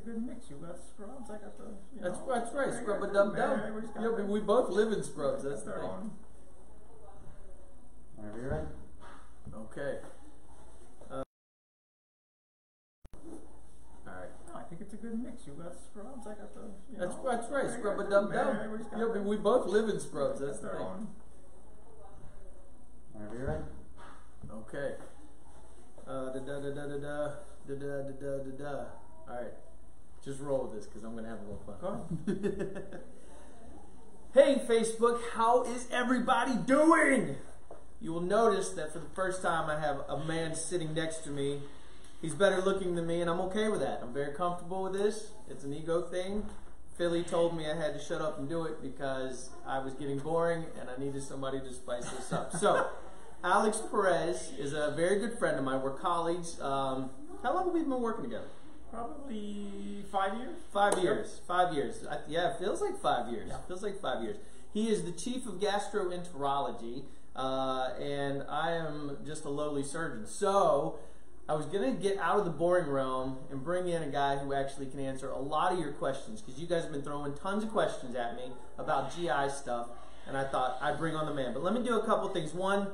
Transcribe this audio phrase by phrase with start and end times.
[0.00, 0.50] think it's a good mix.
[0.50, 1.64] You got Scrubs, I got the.
[1.94, 2.68] You That's know, that's right.
[2.68, 3.58] I Scrub got a dub the- dub.
[3.58, 5.42] everybody's got Yeah, but their- we both live in scrubs.
[5.44, 5.90] That's the their thing.
[5.90, 6.10] own.
[8.16, 8.66] Whenever you're ready.
[9.54, 9.98] Okay.
[11.10, 11.22] Uh,
[14.06, 14.28] all right.
[14.48, 15.46] No, I think it's a good mix.
[15.46, 16.60] You got Scrubs, I got the.
[16.92, 17.64] You That's know, that's right.
[17.64, 18.56] I got Scrub a the- dub dub.
[18.56, 20.40] everybody's got Yeah, but their- we both live in scrubs.
[20.40, 20.86] That's the their thing.
[20.86, 21.08] own.
[23.12, 23.64] Whenever you're ready.
[24.50, 24.94] Okay.
[26.06, 27.28] Uh, da da da da da da
[27.66, 28.84] da da da da da da.
[29.28, 29.52] All right.
[30.28, 32.84] Just roll with this because I'm gonna have a little fun.
[34.34, 37.36] Hey Facebook, how is everybody doing?
[37.98, 41.30] You will notice that for the first time I have a man sitting next to
[41.30, 41.62] me.
[42.20, 44.00] He's better looking than me, and I'm okay with that.
[44.02, 45.30] I'm very comfortable with this.
[45.48, 46.44] It's an ego thing.
[46.98, 50.18] Philly told me I had to shut up and do it because I was getting
[50.18, 52.54] boring and I needed somebody to spice this up.
[52.54, 52.86] So,
[53.42, 55.80] Alex Perez is a very good friend of mine.
[55.80, 56.60] We're colleagues.
[56.60, 57.10] Um,
[57.42, 58.48] how long have we been working together?
[58.90, 60.56] Probably five years.
[60.72, 61.40] Five years.
[61.46, 62.06] Five years.
[62.10, 63.48] I, yeah, it feels like five years.
[63.48, 63.58] Yeah.
[63.66, 64.36] Feels like five years.
[64.72, 67.04] He is the chief of gastroenterology,
[67.36, 70.26] uh, and I am just a lowly surgeon.
[70.26, 70.98] So
[71.48, 74.52] I was gonna get out of the boring realm and bring in a guy who
[74.52, 77.64] actually can answer a lot of your questions because you guys have been throwing tons
[77.64, 79.88] of questions at me about GI stuff,
[80.26, 81.52] and I thought I'd bring on the man.
[81.52, 82.52] But let me do a couple things.
[82.52, 82.88] One,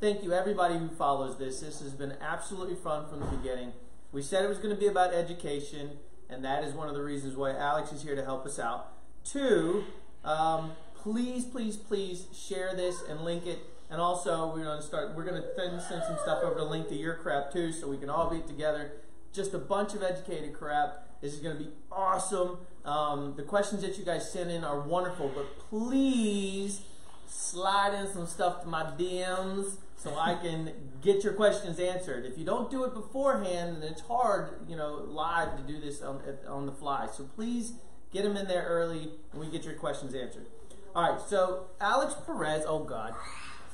[0.00, 1.60] thank you everybody who follows this.
[1.60, 3.72] This has been absolutely fun from the beginning.
[4.10, 5.98] We said it was going to be about education,
[6.30, 8.92] and that is one of the reasons why Alex is here to help us out.
[9.22, 9.84] Two,
[10.24, 13.58] um, please, please, please share this and link it.
[13.90, 15.14] And also, we're going to start.
[15.14, 17.88] We're going to send, send some stuff over to link to your crap too, so
[17.88, 18.92] we can all be together.
[19.32, 21.04] Just a bunch of educated crap.
[21.20, 22.58] This is going to be awesome.
[22.84, 26.80] Um, the questions that you guys send in are wonderful, but please
[27.26, 30.72] slide in some stuff to my DMs so I can
[31.02, 32.24] get your questions answered.
[32.24, 36.00] If you don't do it beforehand, then it's hard, you know, live to do this
[36.02, 37.08] on, on the fly.
[37.12, 37.72] So please
[38.12, 40.46] get them in there early and we get your questions answered.
[40.94, 43.12] All right, so Alex Perez, oh God.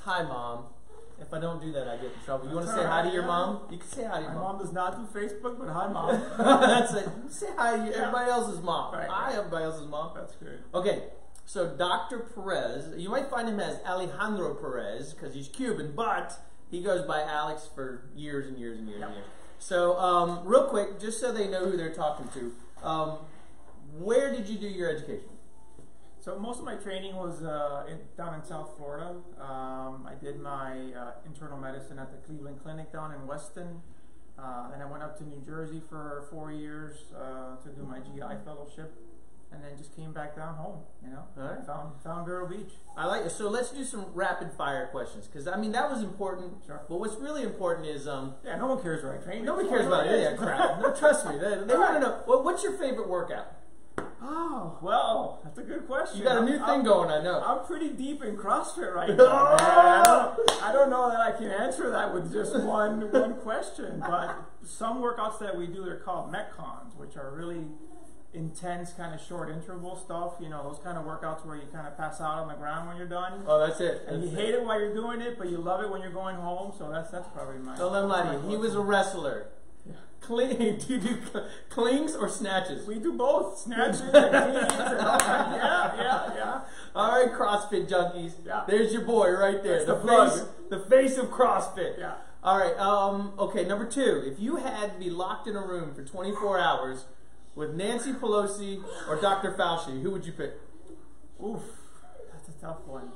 [0.05, 0.65] Hi, Mom.
[1.21, 2.49] If I don't do that, I get in trouble.
[2.49, 3.69] You want to say hi to your mom?
[3.71, 4.57] You can say hi to your My mom.
[4.57, 6.21] mom does not do Facebook, but hi, mom.
[6.39, 7.09] That's it.
[7.31, 8.95] Say hi to everybody else's mom.
[8.95, 10.13] Right, Hi, everybody else's mom.
[10.17, 10.59] That's good.
[10.75, 11.05] Okay,
[11.45, 12.21] so Dr.
[12.21, 16.39] Perez, you might find him as Alejandro Perez because he's Cuban, but
[16.71, 19.27] he goes by Alex for years and years and years and years.
[19.59, 23.19] So, um, real quick, just so they know who they're talking to, um,
[23.99, 25.29] where did you do your education?
[26.25, 29.15] So most of my training was uh, in, down in South Florida.
[29.39, 33.83] Um, I did my uh, internal medicine at the Cleveland Clinic down in Weston.
[34.39, 37.99] Uh, then I went up to New Jersey for four years uh, to do my
[37.99, 38.95] GI fellowship,
[39.55, 40.81] and then just came back down home.
[41.05, 41.65] You know, All right.
[41.67, 42.73] found found Vero Beach.
[42.97, 43.31] I like it.
[43.31, 46.53] So let's do some rapid fire questions because I mean that was important.
[46.67, 46.83] Sure.
[46.89, 49.45] But what's really important is um, Yeah, no one cares where I train.
[49.45, 50.21] nobody cares about it.
[50.21, 50.81] Yeah, crap.
[50.81, 51.39] No, trust me.
[51.39, 52.21] They, they want to know.
[52.27, 53.47] Well, what's your favorite workout?
[54.27, 56.19] Oh well, that's a good question.
[56.19, 57.43] You got a new I'm- thing I'm- going, I know.
[57.45, 59.27] I'm pretty deep in CrossFit right now.
[59.27, 64.01] I, don't, I don't know that I can answer that with just one one question,
[64.01, 64.35] but
[64.65, 67.67] some workouts that we do they're called metcons, which are really
[68.35, 70.35] intense, kind of short interval stuff.
[70.41, 72.89] You know, those kind of workouts where you kind of pass out on the ground
[72.89, 73.43] when you're done.
[73.47, 74.03] Oh, that's it.
[74.09, 76.37] and you hate it while you're doing it, but you love it when you're going
[76.37, 76.73] home.
[76.77, 77.77] So that's that's probably my.
[77.77, 78.49] Don't let him lie to you.
[78.51, 79.47] He was a wrestler.
[79.87, 79.95] Yeah.
[80.21, 82.87] Cling, do you do cl- clings or snatches?
[82.87, 84.71] We do both snatches and cleans and.
[84.99, 86.61] Yeah, yeah, yeah.
[86.95, 88.33] All right, CrossFit junkies.
[88.47, 88.65] Yeah.
[88.67, 89.85] There's your boy right there.
[89.85, 90.33] The the plug.
[90.33, 91.99] face, the face of CrossFit.
[91.99, 92.15] Yeah.
[92.43, 92.77] All right.
[92.79, 93.33] Um.
[93.39, 93.65] Okay.
[93.65, 94.23] Number two.
[94.27, 97.05] If you had to be locked in a room for 24 hours
[97.55, 99.53] with Nancy Pelosi or Dr.
[99.53, 100.53] Fauci, who would you pick?
[101.45, 101.63] Oof,
[102.33, 103.11] that's a tough one.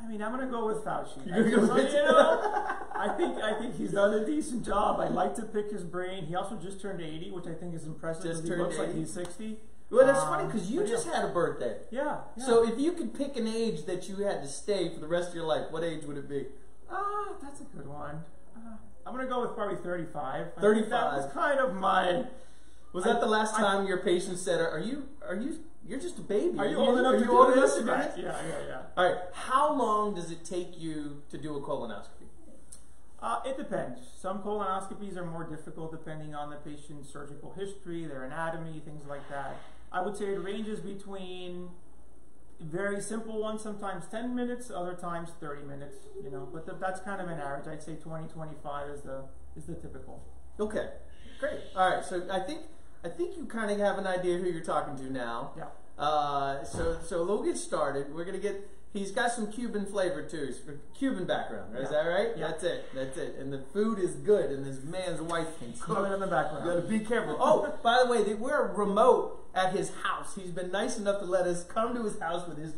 [0.00, 1.26] I mean, I'm gonna go with Fauci.
[1.26, 4.24] You're I gonna go just- with- you know, I think I think he's done a
[4.24, 5.00] decent job.
[5.00, 6.24] I like to pick his brain.
[6.26, 8.24] He also just turned 80, which I think is impressive.
[8.24, 9.58] Just 'cause he turned looks like he's 60.
[9.90, 11.14] Well, that's Um, funny because you just yeah.
[11.16, 11.78] had a birthday.
[11.90, 12.18] Yeah.
[12.36, 12.44] yeah.
[12.44, 15.30] So if you could pick an age that you had to stay for the rest
[15.30, 16.46] of your life, what age would it be?
[16.90, 18.24] ah, that's a good one.
[18.56, 18.76] Uh,
[19.06, 20.24] I'm gonna go with probably 35.
[20.24, 20.90] I think 35.
[20.90, 22.26] That was kind of my.
[22.92, 25.08] Was I- that the last I- time your patient said, "Are you?
[25.26, 25.58] Are you?
[25.86, 26.58] You're just a baby.
[26.58, 28.82] Are you old enough to you do old enough to do this?" Yeah, yeah, yeah.
[28.96, 29.18] All right.
[29.32, 32.26] How long does it take you to do a colonoscopy?
[33.20, 34.00] Uh, it depends.
[34.16, 39.28] Some colonoscopies are more difficult depending on the patient's surgical history, their anatomy, things like
[39.28, 39.56] that.
[39.90, 41.70] I would say it ranges between
[42.60, 47.00] very simple ones, sometimes 10 minutes, other times 30 minutes, you know, but th- that's
[47.00, 47.66] kind of an average.
[47.68, 49.24] I'd say 20, 25 is the,
[49.56, 50.22] is the typical.
[50.60, 50.90] Okay.
[51.40, 51.60] Great.
[51.76, 52.04] All right.
[52.04, 52.62] So I think
[53.04, 55.52] I think you kind of have an idea who you're talking to now.
[55.56, 55.64] Yeah.
[56.02, 58.14] Uh, so so we'll get started.
[58.14, 60.54] We're gonna get He's got some Cuban flavor too.
[60.94, 61.76] Cuban background.
[61.76, 62.02] Is Yeah.
[62.02, 62.28] that right?
[62.36, 62.46] Yeah.
[62.48, 62.84] That's it.
[62.94, 63.36] That's it.
[63.38, 65.74] And the food is good, and this man's wife can
[66.06, 66.64] it in the You background.
[66.64, 67.36] gotta be careful.
[67.38, 70.34] Oh, by the way, we're remote at his house.
[70.34, 72.72] He's been nice enough to let us come to his house with his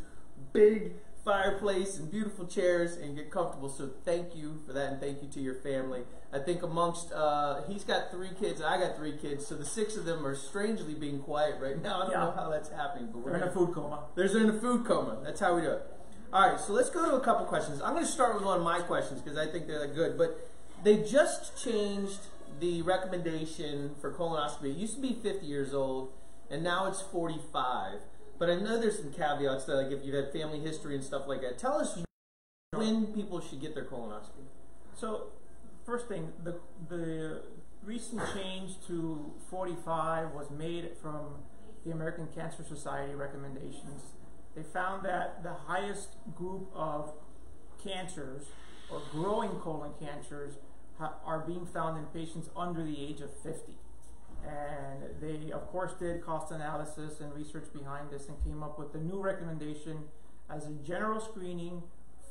[0.53, 0.95] big
[1.25, 3.69] fireplace and beautiful chairs and get comfortable.
[3.69, 6.03] So thank you for that, and thank you to your family.
[6.33, 9.65] I think amongst uh, he's got three kids, and I got three kids, so the
[9.65, 11.99] six of them are strangely being quiet right now.
[11.99, 12.25] I don't Yeah.
[12.25, 14.05] know how that's happening, but we're They're in a food coma.
[14.15, 15.19] there's in a food coma.
[15.23, 15.83] That's how we do it.
[16.33, 17.83] All right, so let's go to a couple questions.
[17.83, 20.17] I'm going to start with one of my questions because I think they're good.
[20.17, 20.39] But
[20.85, 22.21] they just changed
[22.61, 24.67] the recommendation for colonoscopy.
[24.67, 26.13] It used to be 50 years old,
[26.49, 27.99] and now it's 45.
[28.41, 31.29] But I know there's some caveats that, like if you've had family history and stuff
[31.29, 31.59] like that.
[31.59, 32.03] Tell us
[32.73, 34.47] when people should get their colonoscopy.
[34.97, 35.27] So,
[35.85, 36.59] first thing, the
[36.89, 37.43] the
[37.85, 41.43] recent change to 45 was made from
[41.85, 44.15] the American Cancer Society recommendations.
[44.57, 47.13] They found that the highest group of
[47.85, 48.47] cancers
[48.91, 50.55] or growing colon cancers
[50.99, 53.80] are being found in patients under the age of 50.
[54.47, 58.93] And they, of course, did cost analysis and research behind this and came up with
[58.93, 60.05] the new recommendation
[60.49, 61.83] as a general screening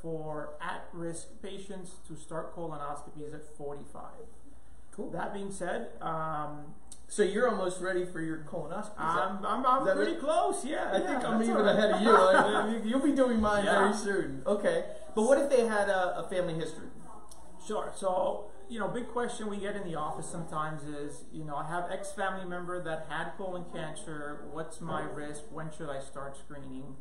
[0.02, 4.02] for at risk patients to start colonoscopies at 45.
[4.92, 5.10] Cool.
[5.10, 6.74] That being said, um,
[7.06, 8.92] So you're almost ready for your colonoscopy.
[8.98, 10.20] I'm, I'm, I'm pretty it?
[10.20, 10.90] close, yeah.
[10.92, 11.76] I yeah, think I'm even right.
[11.76, 12.00] ahead of
[12.82, 12.82] you.
[12.90, 13.78] You'll be doing mine Yeah.
[13.92, 14.42] very soon.
[14.46, 14.84] Okay.
[15.14, 16.88] But what if they had a, a family history?
[17.66, 17.92] Sure.
[17.94, 21.66] So, you know, big question we get in the office sometimes is, you know, I
[21.68, 24.44] have X family member that had colon cancer.
[24.52, 25.42] What's my risk?
[25.50, 26.94] When should I start screening?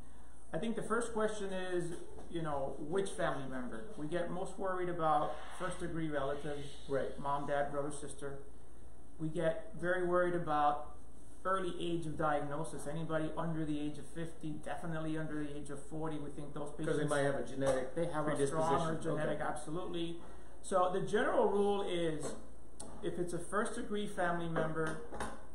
[0.52, 1.92] I think the first question is,
[2.32, 3.84] you know, which family member?
[3.98, 7.18] We get most worried about first degree relatives, Right.
[7.20, 8.40] mom, dad, brother, sister.
[9.20, 10.96] We get very worried about
[11.46, 12.88] early age of diagnosis.
[12.88, 16.72] Anybody under the age of 50, definitely under the age of 40, we think those
[16.72, 18.66] patients Because they might have a genetic they have a predisposition.
[18.66, 19.48] stronger genetic, Okay.
[19.50, 20.20] absolutely.
[20.64, 22.34] So the general rule is,
[23.04, 25.02] if it's a first degree family member,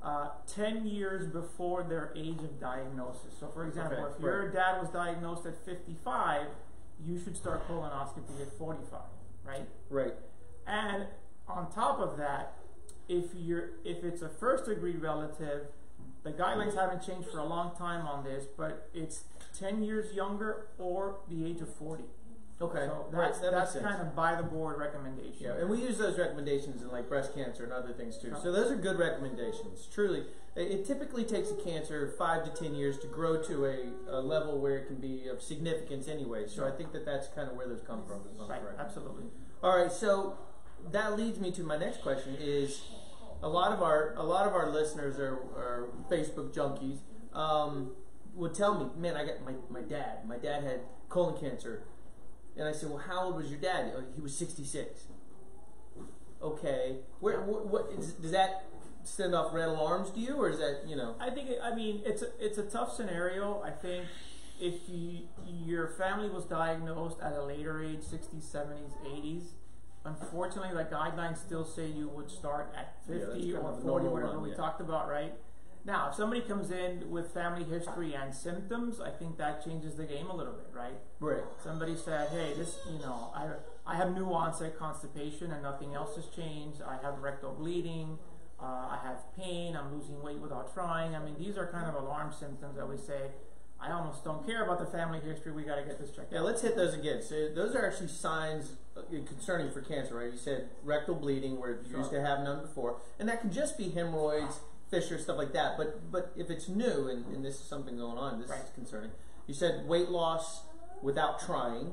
[0.03, 3.35] uh, 10 years before their age of diagnosis.
[3.41, 6.47] So for example, Okay, if your dad was diagnosed at 55,
[7.05, 9.01] you should start colonoscopy at 45,
[9.47, 9.67] right?
[9.89, 10.15] Right.
[10.67, 11.07] And
[11.49, 12.55] on top of that,
[13.09, 15.67] if you're if it's a first degree relative,
[16.23, 19.25] the guidelines haven't changed for a long time on this, but it's
[19.59, 22.05] 10 years younger or the age of 40.
[22.61, 22.87] Okay.
[22.87, 23.27] So right.
[23.27, 25.47] that's, That that's kind of by the board recommendation.
[25.47, 28.35] Yeah, and we use those recommendations in like breast cancer and other things too.
[28.43, 29.89] So those are good recommendations.
[29.93, 30.25] Truly,
[30.55, 34.61] it, typically takes a cancer five to ten years to grow to a, a level
[34.61, 36.47] where it can be of significance anyway.
[36.47, 38.21] So I think that that's kind of where those come from.
[38.49, 39.25] right, absolutely.
[39.63, 40.39] All right, so
[40.93, 42.83] that leads me to my next question: is
[43.43, 46.99] a lot of our a lot of our listeners are, are Facebook junkies.
[47.37, 47.93] Um,
[48.35, 50.27] would tell me, man, I got my, my dad.
[50.27, 51.85] My dad had colon cancer,
[52.57, 53.93] and I said, well, how old was your dad?
[53.97, 55.05] "Oh, He was sixty six.
[56.43, 58.67] Okay, where what, what is, does that
[59.03, 61.15] send off red alarms to you, or is that you know?
[61.19, 63.63] I think I mean it's a, it's a tough scenario.
[63.63, 64.05] I think
[64.61, 69.43] if you, your family was diagnosed at a later age, 60s, 70s, 80s,
[70.05, 74.13] unfortunately the guidelines still say you would start at 50 that's kind or 40, normal
[74.13, 74.57] whatever run, we yeah.
[74.57, 75.35] talked about, right?
[75.87, 80.05] Now, if somebody comes in with family history and symptoms, I think that changes the
[80.05, 80.95] game a little bit, right?
[81.21, 81.43] Right.
[81.63, 83.49] Somebody said, "Hey, this, you know, I
[83.87, 86.81] I have new onset constipation and nothing else has changed.
[86.83, 88.19] I have rectal bleeding.
[88.59, 89.77] Uh, I have pain.
[89.77, 91.15] I'm losing weight without trying.
[91.15, 93.33] I mean, these are kind of alarm symptoms that we say.
[93.79, 95.53] I almost don't care about the family history.
[95.53, 96.47] We got to get this checked Yeah, out.
[96.47, 97.21] let's hit those again.
[97.21, 100.33] So those are actually signs uh, concerning for cancer, right?
[100.33, 103.77] You said rectal bleeding, where you used to have none before, and that can just
[103.77, 104.61] be hemorrhoids,
[104.95, 105.77] fissure, stuff like that.
[105.77, 108.61] But but if it's new and, and this is something going on, this Right.
[108.61, 109.11] is concerning.
[109.47, 110.63] You said weight loss
[111.03, 111.93] without trying,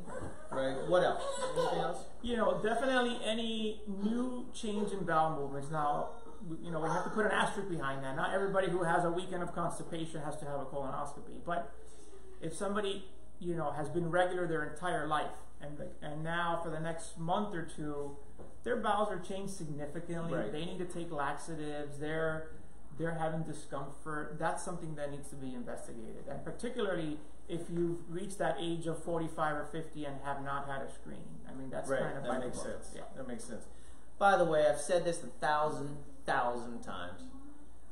[0.51, 0.87] right?
[0.87, 1.23] What else?
[1.57, 2.05] Anything else?
[2.21, 5.69] You know, definitely any new change in bowel movements.
[5.69, 6.09] Now,
[6.63, 8.15] you know, we have to put an asterisk behind that.
[8.15, 11.43] Not everybody who has a weekend of constipation has to have a colonoscopy.
[11.45, 11.71] But
[12.41, 13.05] if somebody,
[13.39, 15.31] you know, has been regular their entire life,
[15.61, 18.15] and and now for the next month or two,
[18.63, 20.33] their bowels are changed significantly.
[20.39, 20.51] Right.
[20.51, 21.97] They need to take laxatives.
[21.99, 22.47] They're
[22.97, 24.37] they're having discomfort.
[24.39, 27.17] That's something that needs to be investigated, and particularly
[27.51, 31.23] if you've reached that age of 45 or 50 and have not had a screening.
[31.49, 31.99] I mean, that's right.
[31.99, 32.91] kind of that makes sense.
[32.95, 33.01] Yeah.
[33.17, 33.65] That makes sense.
[34.17, 37.23] By the way, I've said this a thousand, thousand times.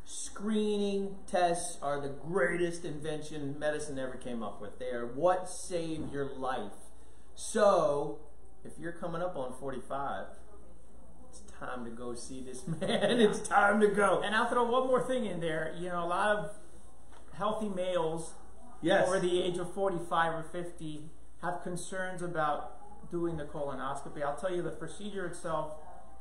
[0.05, 4.79] Screening tests are the greatest invention medicine ever came up with.
[4.79, 6.71] They are what saved your life.
[7.35, 8.19] So,
[8.63, 10.48] if you're coming up on 45, it's
[11.59, 13.19] time to go see this man.
[13.19, 14.21] It's time to go.
[14.23, 15.73] And I'll throw one more thing in there.
[15.77, 16.51] You know, a lot of
[17.33, 18.33] healthy males
[18.81, 19.07] Yes.
[19.07, 21.01] over the age of 45 or 50
[21.41, 25.73] have concerns about doing the colonoscopy, I'll tell you the procedure itself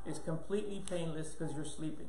[0.06, 2.08] is completely painless because you're sleeping.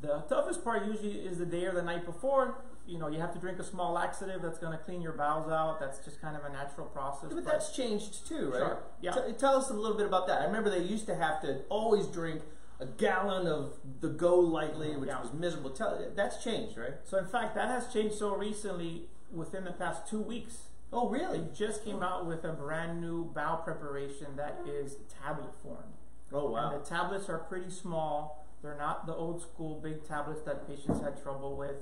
[0.00, 2.56] The toughest part usually is the day or the night before.
[2.86, 5.50] You know, you have to drink a small laxative that's going to clean your bowels
[5.50, 5.78] out.
[5.78, 7.32] That's just kind of a natural process.
[7.32, 8.58] But that's changed too, right?
[8.58, 9.12] Sure, yeah.
[9.12, 10.40] T- tell us a little bit about that.
[10.42, 12.42] I remember they used to have to always drink
[12.80, 15.00] a gallon of the GoLYTELY, mm-hmm.
[15.00, 15.20] which Yeah.
[15.22, 15.70] was miserable.
[15.70, 16.94] Tell that's changed, right?
[17.04, 20.68] So in fact, that has changed so recently within the past two weeks.
[20.92, 21.38] Oh, really?
[21.38, 25.84] They just came out with a brand new bowel preparation that is tablet form.
[26.32, 26.72] Oh, wow.
[26.72, 28.44] And the tablets are pretty small.
[28.62, 31.76] They're not the old school big tablets that patients had trouble with.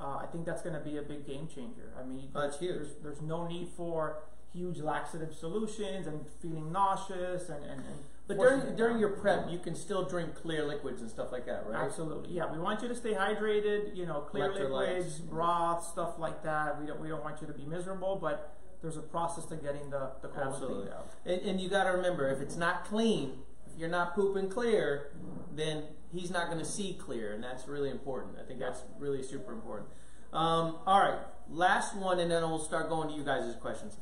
[0.00, 1.92] Uh, I think that's going to be a big game changer.
[1.98, 2.50] I mean, Oh.
[2.60, 4.18] There's, there's no need for
[4.52, 9.58] huge laxative solutions and feeling nauseous and, and, and But during during your prep, you
[9.58, 11.84] can still drink clear liquids and stuff like that, right?
[11.84, 12.52] Absolutely, yeah.
[12.52, 13.96] We want you to stay hydrated.
[13.96, 16.80] You know, clear liquids, broth, stuff like that.
[16.80, 19.90] We don't we don't want you to be miserable, but there's a process to getting
[19.90, 20.90] the the colon Absolutely.
[20.92, 21.08] out.
[21.24, 25.12] And, and you got to remember, if it's not clean, if you're not pooping clear,
[25.54, 28.36] then he's not going to see clear, and that's really important.
[28.38, 28.66] I think Yeah.
[28.68, 29.88] that's really super important.
[30.32, 31.18] Um, all right,
[31.50, 33.96] last one, and then we'll start going to you guys' questions.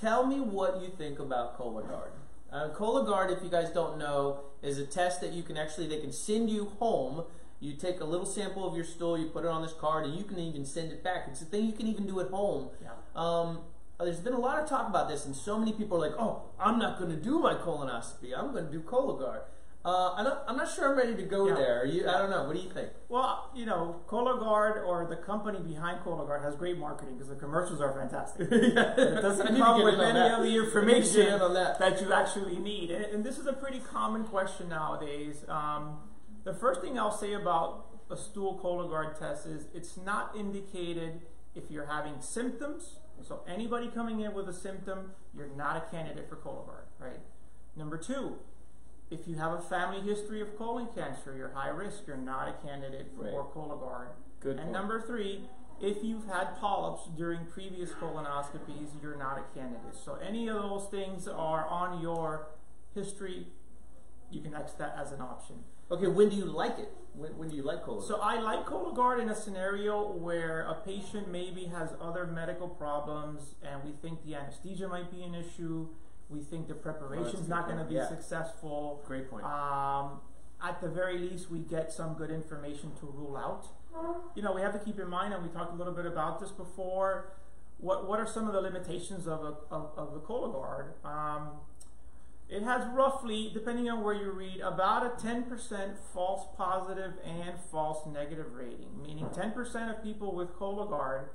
[0.00, 2.12] Tell me what you think about Cologuard.
[2.50, 5.98] Uh, Cologuard, if you guys don't know, is a test that you can actually they
[5.98, 7.24] can send you home.
[7.60, 10.14] You take a little sample of your stool, you put it on this card, and
[10.16, 11.26] you can even send it back.
[11.28, 12.70] It's a thing you can even do at home.
[12.82, 12.90] Yeah.
[13.14, 13.60] Um,
[14.00, 16.42] there's been a lot of talk about this, and so many people are like, "Oh,
[16.58, 18.36] I'm not going to do my colonoscopy.
[18.36, 19.42] I'm going to do Cologuard."
[19.84, 21.54] Uh, I'm, not, I'm not sure I'm ready to go Yeah.
[21.54, 21.84] there.
[21.84, 22.44] You, I don't know.
[22.44, 22.90] What do you think?
[23.08, 27.80] Well, you know, Cologuard or the company behind Cologuard has great marketing because the commercials
[27.80, 28.48] are fantastic.
[28.52, 28.74] It
[29.22, 30.38] doesn't come with any that.
[30.38, 31.80] of the I information get in on that.
[31.80, 32.92] that you actually need.
[32.92, 35.44] And, and this is a pretty common question nowadays.
[35.48, 35.98] Um,
[36.44, 41.22] the first thing I'll say about a stool Cologuard test is it's not indicated
[41.56, 42.98] if you're having symptoms.
[43.20, 47.20] So anybody coming in with a symptom, you're not a candidate for Cologuard, right?
[47.76, 48.36] Number two,
[49.12, 52.66] if you have a family history of colon cancer, you're high risk, you're not a
[52.66, 53.54] candidate for Right.
[53.54, 54.06] Cologuard.
[54.40, 54.72] Good And point.
[54.72, 55.48] number three,
[55.80, 59.94] if you've had polyps during previous colonoscopies, you're not a candidate.
[59.94, 62.46] So any of those things are on your
[62.94, 63.48] history,
[64.30, 65.56] you can X that as an option.
[65.90, 66.90] Okay, when do you like it?
[67.14, 68.04] When, when do you like Cologuard?
[68.08, 73.54] So I like Cologuard in a scenario where a patient maybe has other medical problems
[73.62, 75.88] and we think the anesthesia might be an issue,
[76.32, 78.08] we think the preparation's not going to be Yeah.
[78.08, 79.02] successful.
[79.06, 79.44] Great point.
[79.44, 80.20] Um,
[80.62, 83.66] at the very least, we get some good information to rule out.
[84.34, 86.40] You know, we have to keep in mind, and we talked a little bit about
[86.40, 87.32] this before.
[87.78, 90.92] What what are some of the limitations of a of, of the Cologuard?
[91.04, 91.50] Um,
[92.48, 98.06] it has roughly, depending on where you read, about a 10% false positive and false
[98.06, 99.00] negative rating.
[99.02, 101.28] Meaning 10% of people with Cologuard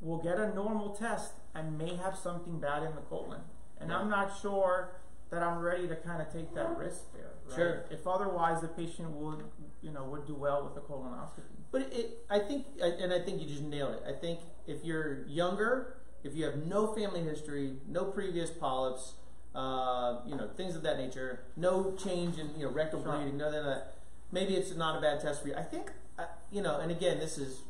[0.00, 3.40] will get a normal test and may have something bad in the colon.
[3.80, 4.92] And I'm not sure
[5.30, 7.30] that I'm ready to kind of take that risk there.
[7.48, 7.56] Right?
[7.56, 7.84] Sure.
[7.90, 9.44] If otherwise the patient would,
[9.82, 11.42] you know, would do well with the colonoscopy.
[11.72, 14.02] But it, I think, and I think you just nailed it.
[14.08, 19.14] I think if you're younger, if you have no family history, no previous polyps,
[19.54, 23.12] uh, you know, things of that nature, no change in you know rectal Sure.
[23.12, 23.94] bleeding, none of that,
[24.30, 25.54] maybe it's not a bad test for you.
[25.54, 27.62] I think, uh, you know, and again, this is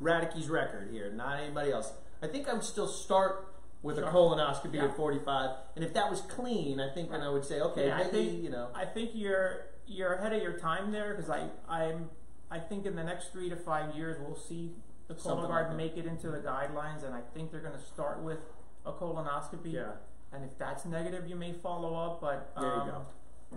[0.00, 1.92] Radice's record here, not anybody else.
[2.22, 3.46] I think I would still start
[3.86, 4.86] with a colonoscopy Yeah.
[4.86, 7.94] at 45, and if that was clean, I think then I would say, okay, Yeah,
[7.94, 11.30] I maybe think- you know, I think you're you're ahead of your time there because
[11.30, 12.10] I I'm
[12.50, 14.74] I think in the next three to five years we'll see
[15.06, 18.20] the Cologuard like make it into the guidelines, and I think they're going to start
[18.20, 18.38] with
[18.84, 19.72] a colonoscopy.
[19.72, 19.92] yeah.
[20.32, 22.20] And if that's negative, you may follow up.
[22.20, 23.06] But There you um, go.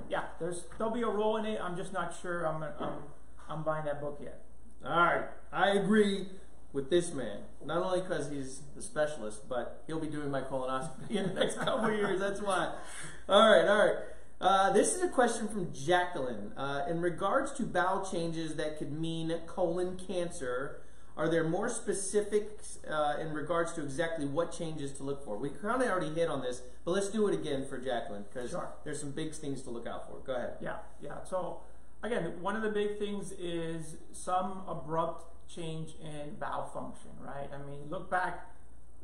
[0.08, 1.60] Yeah, there's there'll be a role in it.
[1.60, 2.46] I'm just not sure.
[2.48, 2.94] I'm I'm
[3.50, 4.44] I'm buying that book yet.
[4.86, 6.30] All right, I agree
[6.74, 7.40] with this man.
[7.66, 11.58] Not only because he's the specialist, but he'll be doing my colonoscopy in the next
[11.58, 12.20] couple of years.
[12.20, 12.74] That's why.
[13.28, 13.96] All right, all right.
[14.42, 16.54] Uh, this is a question from Jacqueline.
[16.56, 20.82] Uh, in regards to bowel changes that could mean colon cancer,
[21.18, 25.38] are there more specifics uh, in regards to exactly what changes to look for?
[25.38, 28.52] We kind of already hit on this, but let's do it again for Jacqueline because
[28.52, 28.70] Sure.
[28.86, 30.20] there's some big things to look out for.
[30.26, 30.54] Go ahead.
[30.62, 31.22] Yeah, yeah.
[31.26, 31.60] So
[32.02, 37.50] again, one of the big things is some abrupt change in bowel function, right?
[37.54, 38.48] I mean, look back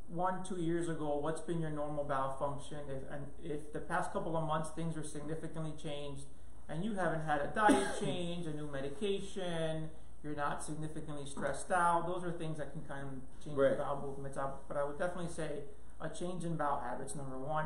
[0.08, 2.78] one, two years ago, what's been your normal bowel function?
[2.90, 6.25] If, and if the past couple of months things are significantly changed
[6.70, 9.90] and you haven't had a diet change, a new medication,
[10.24, 13.72] you're not significantly stressed out, those are things that can kind of change Right.
[13.72, 14.66] the bowel movements up.
[14.68, 15.64] But I would definitely say
[16.00, 17.66] a change in bowel habits, number one.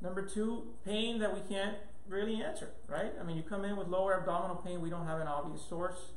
[0.00, 1.76] Number two, pain that we can't
[2.08, 3.12] really answer, right?
[3.20, 6.12] I mean, you come in with lower abdominal pain, we don't have an obvious source.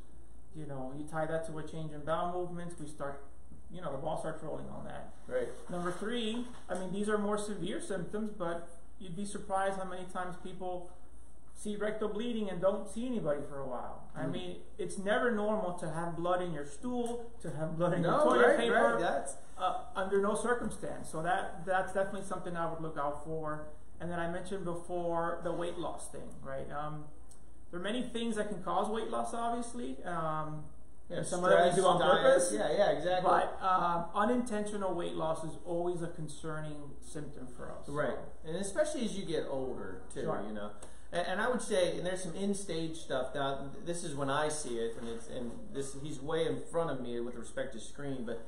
[0.55, 3.24] You know, you tie that to a change in bowel movements, we start,
[3.71, 5.13] you know the ball starts rolling on that.
[5.27, 5.50] Right.
[5.69, 8.69] Number three, I mean these are more severe symptoms, but
[9.00, 10.89] you'd be surprised how many times people
[11.57, 14.03] see rectal bleeding and don't see anybody for a while.
[14.15, 14.31] I Mm.
[14.31, 18.13] mean, it's never normal to have blood in your stool, to have blood in your
[18.21, 19.00] toilet right, paper, right.
[19.00, 21.09] That's uh, under no circumstance.
[21.09, 23.67] So that that's definitely something I would look out for.
[24.01, 26.69] And then I mentioned before the weight loss thing, right?
[26.71, 27.05] Um,
[27.75, 29.98] there are many things that can cause weight loss, obviously.
[30.05, 30.63] Um,
[31.10, 32.22] yeah, some of them we do on diet.
[32.24, 32.53] purpose.
[32.53, 33.29] Yeah, yeah, exactly.
[33.29, 37.89] But um, unintentional weight loss is always a concerning symptom for us.
[37.89, 38.15] Right,
[38.48, 40.41] and especially as you get older too, Sure.
[40.48, 40.70] you know.
[41.12, 43.36] And, and I would say, and there's some in-stage stuff.
[43.36, 46.91] Now, this is when I see it, and it's and this he's way in front
[46.91, 48.25] of me with respect to screen.
[48.25, 48.48] But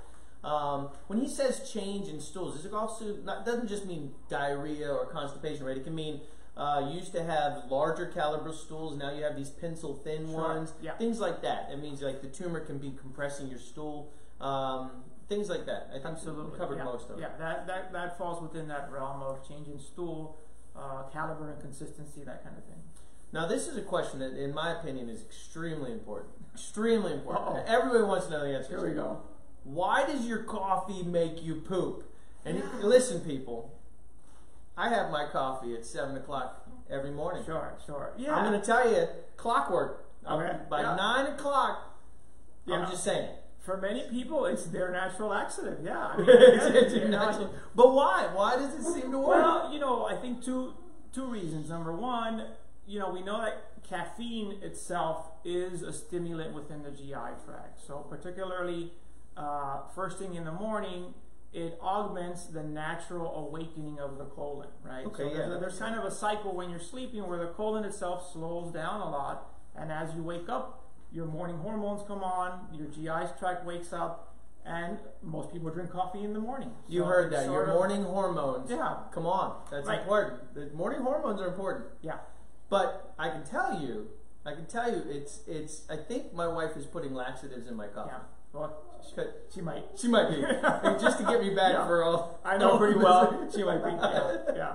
[0.49, 5.05] um, when he says change in stools, it also not doesn't just mean diarrhea or
[5.07, 5.75] constipation, right?
[5.75, 6.21] It can mean
[6.57, 10.41] uh, you used to have larger caliber stools, now you have these pencil thin Sure,
[10.41, 10.97] ones, yeah.
[10.97, 11.69] things like that.
[11.71, 14.11] It means like the tumor can be compressing your stool,
[14.41, 15.89] um, things like that.
[15.91, 16.51] I think Absolutely.
[16.51, 16.83] we covered yeah.
[16.85, 17.21] most of it.
[17.21, 20.39] Yeah, that, that, that falls within that realm of change in stool,
[20.75, 22.81] uh, caliber and consistency, that kind of thing.
[23.31, 26.31] Now, this is a question that, in my opinion, is extremely important.
[26.53, 27.57] Extremely important.
[27.57, 27.63] Uh-oh.
[27.67, 28.77] Everybody wants to know the answer.
[28.77, 29.21] Here we go.
[29.63, 32.09] Why does your coffee make you poop?
[32.45, 33.76] And listen, people,
[34.77, 37.43] I have my coffee at seven o'clock every morning.
[37.45, 38.13] Sure, sure.
[38.17, 38.35] Yeah.
[38.35, 40.05] I'm going to tell you, clockwork.
[40.29, 40.95] Okay, By yeah.
[40.95, 41.79] nine o'clock,
[42.65, 42.75] Yeah.
[42.75, 43.29] I'm just saying.
[43.59, 45.79] For many people, it's their natural accident.
[45.83, 45.97] Yeah.
[46.07, 47.53] I mean, It's- it's natural.
[47.75, 48.29] But why?
[48.33, 49.43] Why does it seem to work?
[49.43, 50.73] Well, you know, I think two
[51.13, 51.69] two reasons.
[51.69, 52.45] Number one,
[52.85, 57.13] you know, we know that caffeine itself is a stimulant within the GI
[57.45, 57.79] tract.
[57.85, 58.93] So particularly
[59.35, 61.13] uh, first thing in the morning,
[61.53, 65.05] it augments the natural awakening of the colon, right?
[65.05, 67.83] Okay, so yeah, there's, there's kind of a cycle when you're sleeping where the colon
[67.85, 72.67] itself slows down a lot, and as you wake up, your morning hormones come on,
[72.73, 74.35] your GI tract wakes up,
[74.65, 76.71] and most people drink coffee in the morning.
[76.89, 77.45] you heard that.
[77.45, 78.69] Your of- morning hormones.
[78.69, 78.97] Yeah.
[79.13, 79.61] Come on.
[79.71, 80.01] That's Right.
[80.01, 80.53] important.
[80.53, 81.85] The morning hormones are important.
[82.01, 82.17] Yeah.
[82.69, 84.09] But I can tell you,
[84.45, 85.89] I can tell you, it's it's.
[85.89, 88.11] I think my wife is putting laxatives in my coffee.
[88.11, 88.19] Yeah.
[88.53, 88.75] Well,
[89.53, 89.83] she, might.
[89.95, 91.85] She might be, And just to get me back Yeah.
[91.87, 92.39] for all.
[92.43, 93.49] I know pretty well.
[93.53, 93.91] She might be.
[93.91, 94.37] Yeah.
[94.55, 94.73] yeah.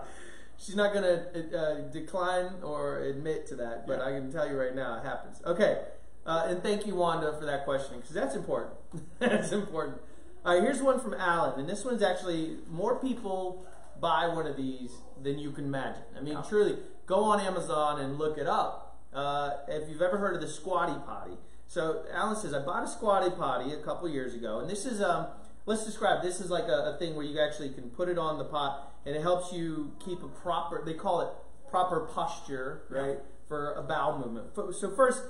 [0.59, 4.05] She's not going to uh, decline or admit to that, but Yeah.
[4.07, 5.41] I can tell you right now it happens.
[5.45, 5.83] Okay,
[6.25, 8.73] uh, and thank you, Wanda, for that question because that's important.
[9.19, 9.99] that's important.
[10.45, 13.65] All right, here's one from Alan, and this one's actually more people
[14.01, 16.03] buy one of these than you can imagine.
[16.17, 16.43] I mean, Yeah.
[16.49, 18.99] truly, go on Amazon and look it up.
[19.13, 21.37] Uh, if you've ever heard of the Squatty Potty,
[21.73, 25.01] so Alan says I bought a Squatty Potty a couple years ago, and this is
[25.01, 25.29] um,
[25.65, 26.23] let's describe.
[26.23, 28.93] This is like a, a thing where you actually can put it on the pot,
[29.07, 30.83] and it helps you keep a proper.
[30.85, 31.29] They call it
[31.71, 33.17] proper posture, right,
[33.49, 34.49] for a bowel movement.
[34.77, 35.23] So first,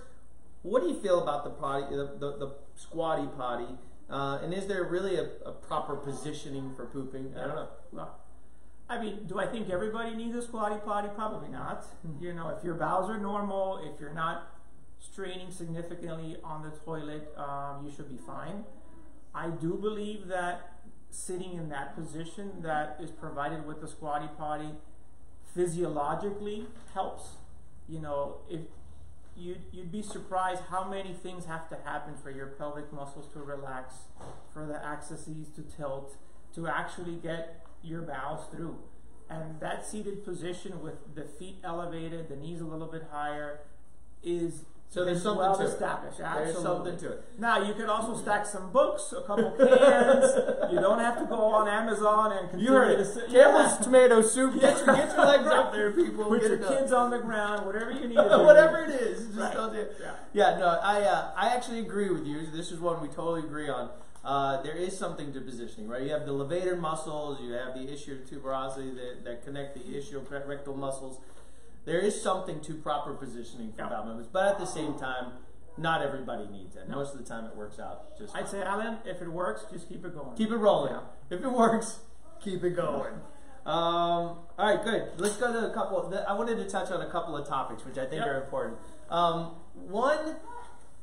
[0.63, 3.79] what do you feel about the potty, the, the, the squatty potty?
[4.11, 7.35] Uh, and is there really a, a proper positioning for pooping?
[7.37, 7.69] I don't know.
[7.93, 8.19] Well,
[8.89, 11.09] I mean, do I think everybody needs a squatty potty?
[11.15, 11.85] Probably not.
[12.05, 12.21] Hmm.
[12.21, 14.52] You know, if your bowels are normal, if you're not
[15.03, 18.65] straining significantly on the toilet, um, you should be fine.
[19.35, 20.73] I do believe that
[21.11, 24.71] sitting in that position that is provided with the squatty potty
[25.55, 27.37] physiologically helps.
[27.89, 28.61] You know, if
[29.37, 33.41] you'd, you'd be surprised how many things have to happen for your pelvic muscles to
[33.41, 33.95] relax,
[34.53, 36.17] for the axes to tilt,
[36.55, 38.79] to actually get your bowels through.
[39.29, 43.61] And that seated position with the feet elevated, the knees a little bit higher,
[44.23, 45.69] is So there's something well to it.
[45.69, 46.19] established.
[46.19, 47.25] There's something to it.
[47.39, 50.71] Now you could also stack some books, a couple cans.
[50.71, 53.07] you don't have to go on Amazon and You heard it.
[53.33, 53.33] Campbell's
[53.79, 53.85] Yeah.
[53.85, 54.61] tomato soup.
[54.61, 56.27] Get your, get your legs up there, people.
[56.27, 58.17] Put Get your it kids on the ground, whatever you need.
[58.53, 59.55] Whatever it is, just Right.
[59.55, 59.97] don't do it.
[59.99, 60.13] Yeah.
[60.35, 62.45] Yeah, no, I uh, I actually agree with you.
[62.53, 63.89] This is one we totally agree on.
[64.23, 66.03] Uh, there is something to positioning, right?
[66.03, 70.23] You have the levator muscles, you have the ischial tuberosity that, that connect the ischial
[70.47, 71.19] rectal muscles.
[71.85, 73.89] There is something to proper positioning for Yeah.
[73.89, 75.33] bowel movements, but at the same time,
[75.77, 76.89] not everybody needs it.
[76.89, 78.35] Most of the time, it works out just.
[78.37, 80.37] I'd say, Alan, if it works, just keep it going.
[80.37, 80.93] Keep it rolling.
[80.93, 81.01] Yeah.
[81.37, 82.01] If it works,
[82.41, 83.15] keep it going.
[83.65, 85.13] Um, all right, good.
[85.19, 86.13] Let's go to a couple.
[86.29, 88.27] I wanted to touch on a couple of topics, which I think Yep.
[88.27, 88.79] are important.
[89.09, 89.55] Um,
[89.89, 90.37] one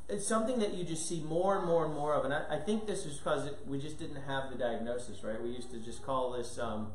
[0.08, 2.60] is something that you just see more and more and more of, and I, I
[2.60, 5.42] think this is because we just didn't have the diagnosis, right?
[5.42, 6.58] We used to just call this.
[6.60, 6.92] Um,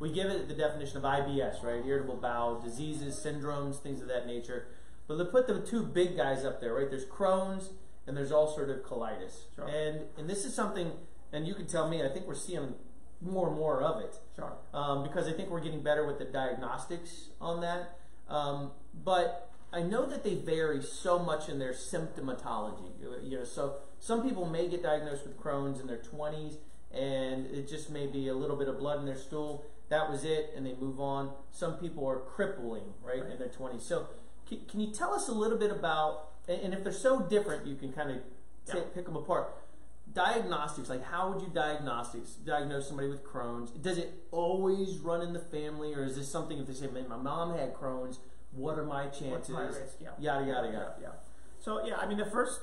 [0.00, 1.84] we give it the definition of IBS, right?
[1.86, 4.66] Irritable bowel diseases, syndromes, things of that nature.
[5.06, 6.90] But they put the two big guys up there, right?
[6.90, 7.70] There's Crohn's
[8.06, 9.42] and there's ulcerative colitis.
[9.54, 9.68] Sure.
[9.68, 10.92] And and this is something,
[11.32, 12.02] and you can tell me.
[12.02, 12.74] I think we're seeing
[13.20, 14.54] more and more of it Sure.
[14.72, 17.98] um, because I think we're getting better with the diagnostics on that.
[18.28, 18.70] Um,
[19.04, 22.90] but I know that they vary so much in their symptomatology.
[23.22, 26.54] You know, so some people may get diagnosed with Crohn's in their 20s,
[26.92, 29.64] and it just may be a little bit of blood in their stool.
[29.90, 31.32] That was it, and they move on.
[31.50, 33.32] Some people are crippling, right, Right.
[33.32, 33.82] in their 20s.
[33.82, 34.06] So,
[34.48, 37.74] can, can you tell us a little bit about, and, if they're so different, you
[37.76, 38.16] can kind of
[38.72, 38.82] Yeah.
[38.94, 39.52] pick them apart.
[40.12, 43.70] Diagnostics, like how would you diagnostics diagnose somebody with Crohn's?
[43.70, 47.08] Does it always run in the family, or is this something if they say, "Man,
[47.08, 48.18] my mom had Crohn's,
[48.52, 50.00] what are my chances?" My risk?
[50.00, 50.10] Yeah.
[50.18, 50.94] Yada yada yada.
[51.00, 51.12] Yeah.
[51.60, 52.60] So yeah, I mean the first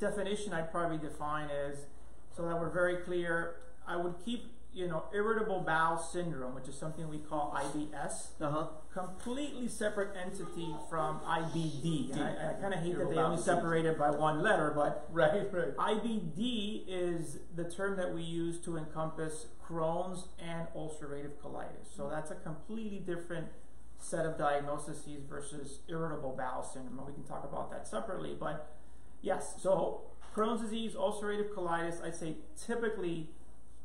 [0.00, 1.86] definition I'd probably define is
[2.34, 3.56] so that we're very clear.
[3.86, 8.50] I would keep you know irritable bowel syndrome, which is something we call IBS, Uh
[8.50, 8.66] huh.
[8.94, 12.12] completely separate entity from IBD.
[12.12, 15.08] And I, I kind of hate that they only separate it by one letter, but
[15.12, 15.76] Right, right.
[15.76, 21.94] IBD is the term that we use to encompass Crohn's and ulcerative colitis.
[21.96, 23.48] So that's a completely different
[23.98, 26.98] set of diagnoses versus irritable bowel syndrome.
[26.98, 28.36] And we can talk about that separately.
[28.38, 28.70] But
[29.22, 30.02] yes, so
[30.34, 33.30] Crohn's disease, ulcerative colitis, I'd say typically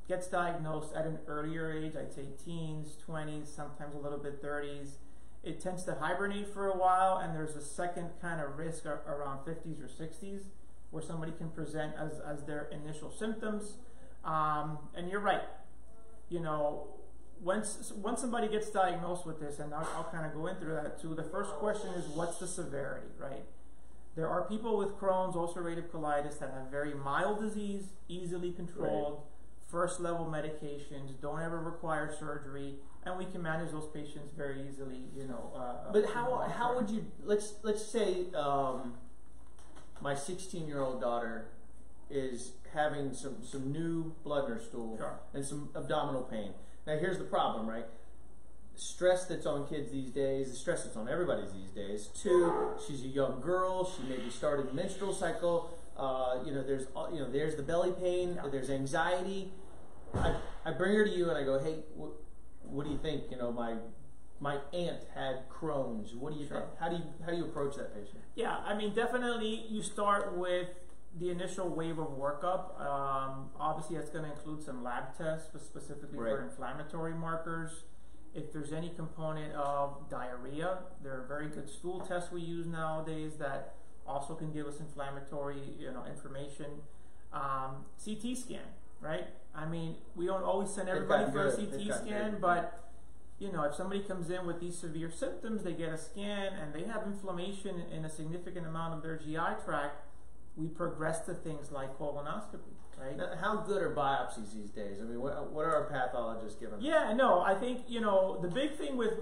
[0.07, 1.93] gets diagnosed at an earlier age.
[1.95, 4.95] I'd say teens, 20s, sometimes a little bit 30s.
[5.43, 9.01] It tends to hibernate for a while, and there's a second kind of risk ar-
[9.07, 10.43] around 50s or 60s
[10.91, 13.77] where somebody can present as, as their initial symptoms.
[14.23, 15.41] Um, and you're right.
[16.29, 16.87] You know,
[17.41, 21.01] once once somebody gets diagnosed with this, and I'll, I'll kind of go into that
[21.01, 21.13] too.
[21.13, 23.43] The first question is, what's the severity, right?
[24.15, 29.23] There are people with Crohn's, ulcerative colitis that have very mild disease, easily controlled,
[29.73, 35.01] first level medications, don't ever require surgery, and we can manage those patients very easily.
[35.17, 38.93] You know, uh, But uh, how how would you let's let's say um,
[39.99, 41.47] my 16 year old daughter
[42.09, 45.19] is having some some new blood in her stool Sure.
[45.33, 46.53] and some abdominal pain.
[46.85, 47.85] Now here's the problem, right?
[48.75, 52.07] Stress that's on kids these days, the stress that's on everybody these days.
[52.07, 53.85] Two, she's a young girl.
[53.91, 55.77] She may be starting the menstrual cycle.
[55.95, 58.33] Uh, you know, there's you know, there's the belly pain.
[58.35, 58.49] Yeah.
[58.51, 59.51] There's anxiety.
[60.13, 62.13] I, I bring her to you and I go, hey, wh-
[62.71, 63.23] what do you think?
[63.31, 63.75] You know, my
[64.39, 66.13] my aunt had Crohn's.
[66.15, 66.57] What do you Sure.
[66.61, 66.69] think?
[66.79, 68.19] How do you how do you approach that patient?
[68.35, 70.67] Yeah, I mean, definitely you start with
[71.19, 72.79] the initial wave of workup.
[72.81, 76.31] Um, obviously, that's going to include some lab tests, spe- specifically Right.
[76.31, 77.83] for inflammatory markers.
[78.33, 83.33] If there's any component of diarrhea, there are very good stool tests we use nowadays
[83.37, 83.75] that
[84.07, 86.65] also can give us inflammatory, you know, information.
[87.31, 88.65] Um, CT scan,
[89.03, 89.25] right?
[89.55, 91.71] I mean, we don't always send everybody for a good.
[91.71, 92.41] They've CT scan, good.
[92.41, 92.83] but
[93.39, 96.73] you know, if somebody comes in with these severe symptoms, they get a scan and
[96.73, 100.05] they have inflammation in a significant amount of their GI tract,
[100.55, 103.17] we progress to things like colonoscopy, right?
[103.17, 104.99] Now, how good are biopsies these days?
[105.01, 106.79] I mean, what, what are our pathologists giving?
[106.79, 109.13] Yeah, no, I think you know the big thing with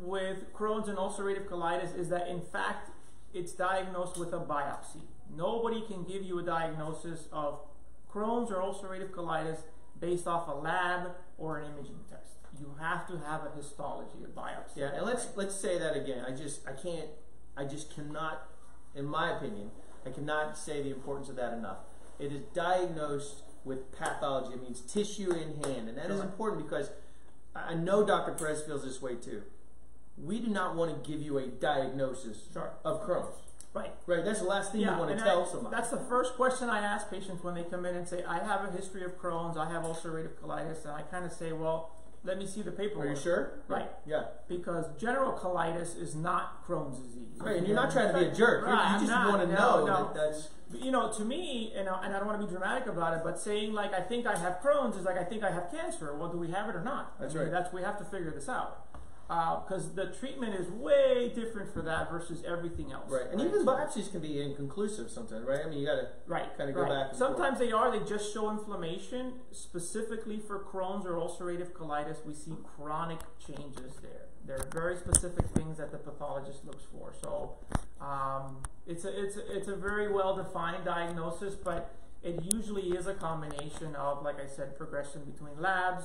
[0.00, 2.90] with Crohn's and ulcerative colitis is that in fact
[3.34, 5.02] it's diagnosed with a biopsy.
[5.34, 7.60] Nobody can give you a diagnosis of
[8.12, 9.58] Crohn's or ulcerative colitis
[9.98, 12.36] based off a lab or an imaging test.
[12.60, 14.76] You have to have a histology, a biopsy.
[14.76, 16.24] Yeah, and let's let's say that again.
[16.26, 17.08] I just I can't
[17.56, 18.48] I just cannot,
[18.94, 19.70] in my opinion,
[20.06, 21.78] I cannot say the importance of that enough.
[22.18, 24.54] It is diagnosed with pathology.
[24.54, 26.24] It means tissue in hand, and that is Sure.
[26.24, 26.90] important because
[27.54, 28.32] I I know Dr.
[28.32, 29.42] Perez feels this way too.
[30.18, 32.72] We do not want to give you a diagnosis Sure.
[32.84, 33.36] of Crohn's.
[33.74, 33.90] Right.
[34.06, 35.74] Right, that's the last thing you want to tell I- somebody.
[35.74, 38.68] That's the first question I ask patients when they come in and say, I have
[38.68, 41.90] a history of Crohn's, I have ulcerative colitis, and I kind of say, well,
[42.24, 43.06] let me see the paperwork.
[43.06, 43.60] Are you sure?
[43.68, 43.88] Right.
[44.06, 44.24] Yeah.
[44.46, 47.38] Because general colitis is not Crohn's disease.
[47.38, 48.66] Right, and you're not trying to be a jerk.
[48.66, 49.28] You- Right, you just not.
[49.30, 50.04] want to No, know no.
[50.04, 52.86] that that's you know, to me, and, I- and I don't want to be dramatic
[52.88, 55.50] about it, but saying like I think I have Crohn's is like I think I
[55.50, 56.14] have cancer.
[56.16, 57.18] Well, do we have it or not?
[57.20, 57.52] That's I mean, right.
[57.52, 58.81] That's we have to figure this out
[59.66, 63.10] because the treatment is way different for that versus everything else.
[63.10, 63.26] right.
[63.30, 65.64] And even So- biopsies can be inconclusive sometimes, right?
[65.64, 66.56] I mean, you got to Right.
[66.56, 66.88] kinda go right.
[66.88, 67.90] back and Sometimes they are.
[67.90, 69.40] They just show inflammation.
[69.52, 74.26] Specifically for Crohn's or ulcerative colitis, we see chronic changes there.
[74.44, 77.12] There are very specific things that the pathologist looks for.
[77.22, 77.56] So
[78.00, 83.06] um, it's a it's a, it's a very well defined diagnosis, but it usually is
[83.06, 86.04] a combination of, like I said, progression between labs,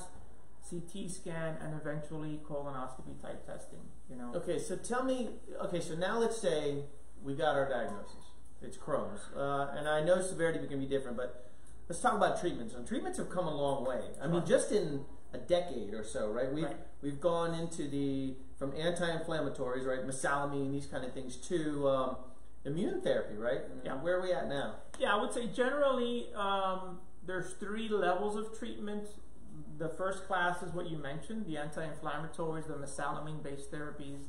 [0.68, 3.80] CT scan, and eventually colonoscopy type testing.
[4.10, 4.32] You know.
[4.34, 5.30] Okay, so tell me.
[5.64, 6.84] Okay, so now let's say
[7.22, 8.14] we got our diagnosis.
[8.60, 11.48] It's Crohn's, uh, and I know severity can be different, but
[11.88, 12.74] let's talk about treatments.
[12.74, 14.00] And treatments have come a long way.
[14.20, 16.52] I mean, just in a decade or so, right?
[16.52, 16.76] We've Right.
[17.02, 22.16] we've gone into the from anti-inflammatories, right, mesalamine, these kind of things, to um,
[22.64, 23.60] immune therapy, right?
[23.84, 23.94] Yeah.
[23.94, 24.76] Where are we at now?
[24.98, 29.04] Yeah, I would say generally um, there's three levels of treatment.
[29.78, 34.24] The first class is what you mentioned, the anti-inflammatories, the mesalamine-based therapies.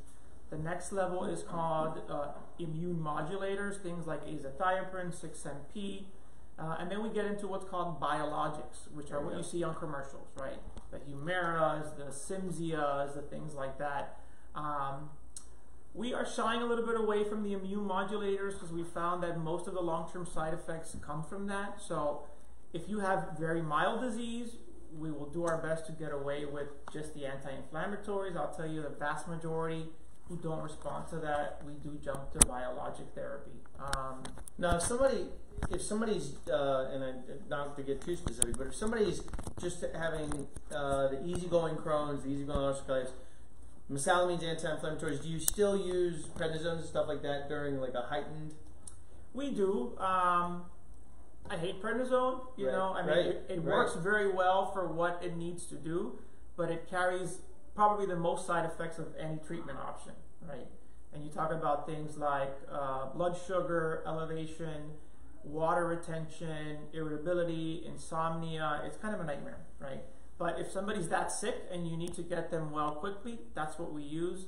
[0.51, 6.03] The next level is called uh, immune modulators, things like azathioprine, 6-MP.
[6.59, 9.73] Uh, and then we get into what's called biologics, which are what you see on
[9.75, 10.59] commercials, right?
[10.91, 14.19] The Humiras, the Cimzias, the things like that.
[14.53, 15.09] Um,
[15.95, 19.39] we are shying a little bit away from the immune modulators because we found that
[19.39, 21.81] most of the long-term side effects come from that.
[21.81, 22.23] So,
[22.71, 24.57] if you have very mild disease,
[24.97, 28.35] we will do our best to get away with just the anti-inflammatories.
[28.35, 29.85] I'll tell you, the vast majority
[30.27, 33.51] who don't respond to that, we do jump to biologic therapy.
[33.79, 34.23] Um,
[34.57, 35.25] Now, if somebody,
[35.71, 37.13] if somebody's, uh, and I,
[37.49, 39.21] not to get too specific, but if somebody's
[39.59, 43.11] just having uh, the easygoing Crohn's, the easygoing ulcerative
[43.91, 48.53] mesalamines, anti-inflammatories, do you still use prednisone and stuff like that during like a heightened?
[49.33, 49.97] We do.
[49.97, 50.65] Um,
[51.49, 52.41] I hate prednisone.
[52.57, 53.65] You Right, know, I mean, right, it, it right.
[53.65, 56.19] works very well for what it needs to do,
[56.55, 57.39] but it carries
[57.75, 60.13] probably the most side effects of any treatment option,
[60.47, 60.67] right?
[61.13, 64.91] And you talk about things like uh, blood sugar elevation,
[65.43, 68.81] water retention, irritability, insomnia.
[68.85, 70.03] It's kind of a nightmare, right?
[70.37, 73.91] But if somebody's that sick and you need to get them well quickly, that's what
[73.91, 74.45] we use.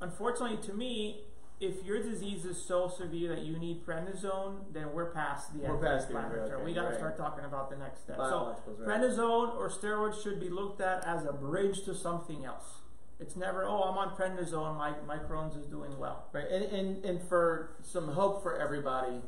[0.00, 1.24] Unfortunately, to me,
[1.64, 5.78] if your disease is so severe that you need prednisone, then we're past the We're
[5.78, 6.96] past the- okay, we got to right.
[6.96, 8.16] start talking about the next step.
[8.16, 8.88] So, right?
[9.00, 12.80] prednisone or steroids should be looked at as a bridge to something else.
[13.20, 16.26] It's never, oh, I'm on prednisone, my, my Crohn's is doing well.
[16.32, 19.22] Right, and, and and for some hope for everybody,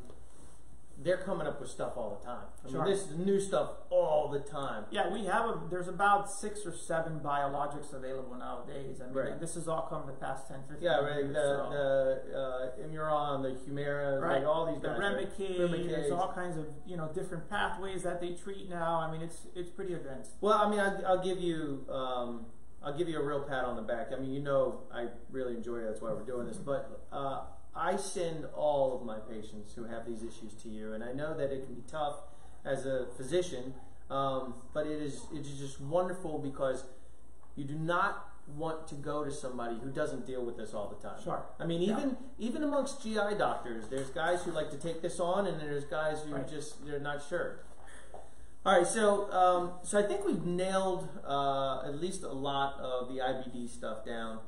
[0.99, 2.45] they're coming up with stuff all the time.
[2.65, 2.81] I Sure.
[2.83, 4.85] mean, this is new stuff all the time.
[4.89, 8.99] Yeah, we have a, there's about six or seven biologics available nowadays.
[8.99, 9.39] I mean, Right.
[9.39, 11.15] this has all come in the past 10, 15 Yeah, right.
[11.17, 11.33] years.
[11.35, 11.69] The so.
[12.31, 12.37] the
[12.81, 14.39] uh, Imuran, the Humira, Right.
[14.39, 14.99] like all these the guys.
[14.99, 15.17] right?
[15.37, 18.99] Remicade, there's all kinds of you know different pathways that they treat now.
[18.99, 20.31] I mean, it's it's pretty advanced.
[20.41, 22.47] Well, I mean, I, I'll give you, um,
[22.81, 24.11] I'll give you a real pat on the back.
[24.11, 25.85] I mean, you know, I really enjoy it.
[25.85, 26.57] That's why we're doing this.
[26.57, 27.41] But uh,
[27.77, 31.35] I send all of my patients who have these issues to you, and I know
[31.37, 32.15] that it can be tough
[32.65, 33.73] as a physician.
[34.09, 36.85] Um, but it is it is just wonderful because
[37.55, 41.07] you do not want to go to somebody who doesn't deal with this all the
[41.07, 41.21] time.
[41.21, 41.43] Sure.
[41.59, 41.97] I mean, Yeah.
[41.97, 45.83] even even amongst GI doctors, there's guys who like to take this on, and there's
[45.83, 46.47] guys who Right.
[46.47, 47.59] just they're not sure.
[48.65, 53.07] All right, so um, so I think we've nailed uh, at least a lot of
[53.09, 54.39] the IBD stuff down.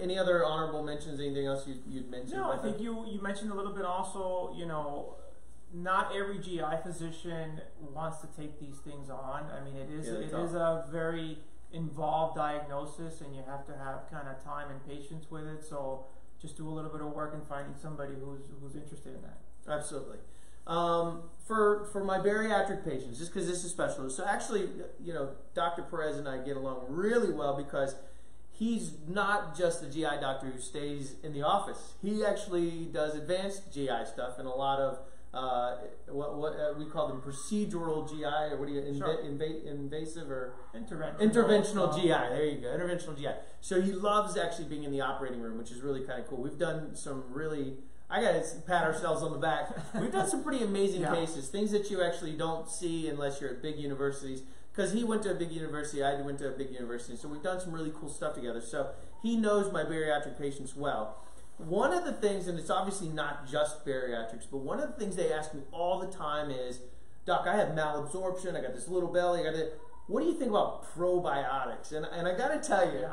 [0.00, 1.18] Any other honorable mentions?
[1.20, 2.38] Anything else you, you'd mention?
[2.38, 2.82] No, I think that?
[2.82, 4.54] you you mentioned a little bit also.
[4.56, 5.16] You know,
[5.74, 7.60] not every GI physician
[7.92, 9.46] wants to take these things on.
[9.50, 10.44] I mean, it is Yeah, it tough.
[10.44, 11.38] is a very
[11.72, 15.64] involved diagnosis, and you have to have kind of time and patience with it.
[15.64, 16.06] So
[16.40, 19.38] just do a little bit of work in finding somebody who's who's interested in that.
[19.68, 20.18] Absolutely.
[20.66, 24.08] Um, for for my bariatric patients, just because this is special.
[24.10, 24.68] So actually,
[25.02, 25.82] you know, Dr.
[25.82, 27.96] Perez and I get along really well because
[28.62, 31.94] he's not just a GI doctor who stays in the office.
[32.00, 34.98] He actually does advanced GI stuff and a lot of
[35.34, 35.76] uh,
[36.08, 39.16] what what uh, we call them procedural GI or what do you inva- Sure.
[39.30, 40.42] inva- invasive or
[40.76, 41.20] Interventional.
[41.26, 42.08] Interventional GI.
[42.08, 42.68] There you go.
[42.68, 43.34] Interventional GI.
[43.60, 46.38] So he loves actually being in the operating room, which is really kind of cool.
[46.46, 47.78] We've done some really.
[48.10, 49.70] I got to pat ourselves on the back.
[50.00, 51.14] We've done some pretty amazing Yeah.
[51.14, 54.42] cases, things that you actually don't see unless you're at big universities.
[54.74, 57.42] Because he went to a big university, I went to a big university, so we've
[57.42, 58.60] done some really cool stuff together.
[58.60, 58.90] So
[59.22, 61.18] he knows my bariatric patients well.
[61.58, 65.14] One of the things, and it's obviously not just bariatrics, but one of the things
[65.16, 66.80] they ask me all the time is,
[67.26, 69.78] Doc, I have malabsorption, I got this little belly, I got it.
[70.08, 71.92] What do you think about probiotics?
[71.92, 73.06] And, and I got to tell you,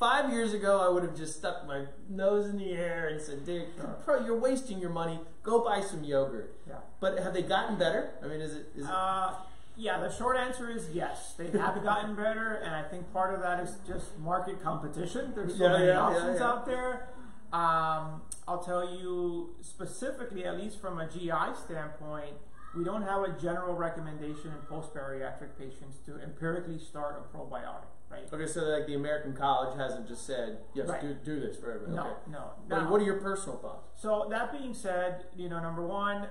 [0.00, 3.44] five years ago, I would have just stuck my nose in the air and said,
[3.44, 3.66] dude,
[4.04, 5.20] pro, you're wasting your money.
[5.42, 6.56] Go buy some yogurt.
[6.66, 6.76] Yeah.
[6.98, 8.10] But have they gotten better?
[8.24, 8.66] I mean, is it?
[8.74, 9.34] Is it Uh,
[9.76, 11.34] yeah, the short answer is yes.
[11.36, 15.32] They have gotten better, and I think part of that is just market competition.
[15.34, 16.46] There's so Yeah, many yeah, options yeah.
[16.48, 17.08] out there.
[17.52, 22.34] Um, I'll tell you specifically, at least from a GI standpoint,
[22.74, 28.22] we don't have a general recommendation in post-bariatric patients to empirically start a probiotic, right?
[28.32, 31.02] okay, so like the American College hasn't just said, yes, Right.
[31.02, 31.96] do, do this for everyone.
[31.96, 32.14] No, Okay.
[32.30, 32.50] no.
[32.68, 34.00] But what are your personal thoughts?
[34.00, 36.28] So that being said, you know, number one,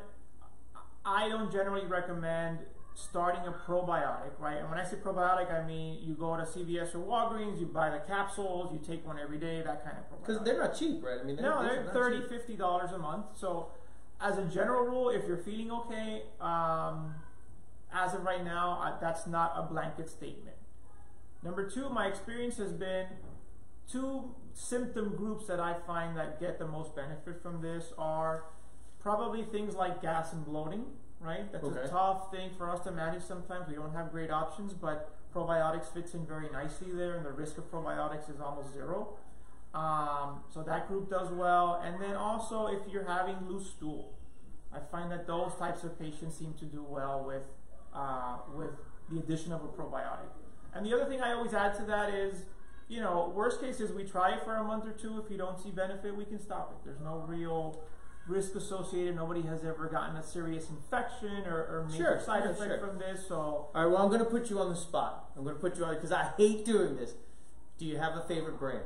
[1.06, 2.60] I don't generally recommend
[3.02, 4.58] starting a probiotic, right?
[4.58, 7.90] And when I say probiotic, I mean you go to CVS or Walgreens, you buy
[7.90, 10.28] the capsules, you take one every day, that kind of probiotic.
[10.28, 11.20] Because they're not cheap, right?
[11.22, 12.30] I mean, no, they're 30 cheap.
[12.30, 13.26] 50 dollars a month.
[13.36, 13.70] So,
[14.20, 17.16] as a general rule, if you're feeling okay, um,
[17.94, 20.56] as of right now, I, that's not a blanket statement.
[21.44, 23.08] Number two, my experience has been
[23.92, 28.44] two symptom groups that I find that get the most benefit from this are
[29.00, 30.86] probably things like gas and bloating,
[31.22, 31.52] right?
[31.52, 31.82] That's Okay.
[31.82, 33.68] a tough thing for us to manage sometimes.
[33.68, 37.58] We don't have great options, but probiotics fits in very nicely there, and the risk
[37.58, 39.18] of probiotics is almost zero.
[39.74, 41.82] Um, so that group does well.
[41.84, 44.14] And then also, if you're having loose stool,
[44.74, 47.44] I find that those types of patients seem to do well with
[47.94, 48.72] uh, with
[49.10, 50.30] the addition of a probiotic.
[50.74, 52.46] And the other thing I always add to that is,
[52.88, 55.22] you know, worst case is we try it for a month or two.
[55.24, 56.86] If you don't see benefit, we can stop it.
[56.86, 57.82] There's no real
[58.28, 59.16] risk associated.
[59.16, 62.88] Nobody has ever gotten a serious infection or, or major Sure, side yeah, effect sure.
[62.88, 63.28] from this.
[63.28, 65.32] So All right, well, I'm going to put you on the spot.
[65.36, 67.14] I'm going to put you on because I hate doing this.
[67.78, 68.84] Do you have a favorite brand?